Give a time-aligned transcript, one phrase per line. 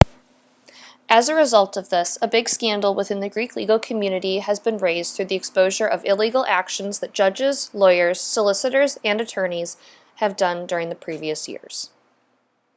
[1.09, 4.79] as a result of this a big scandal within the greek legal community has been
[4.79, 9.77] raised through the exposure of illegal actions that judges lawyers solicitors and attorneys
[10.15, 11.91] have done during the previous years